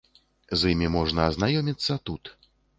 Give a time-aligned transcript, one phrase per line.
[0.61, 2.37] З ім можна азнаёміцца тут.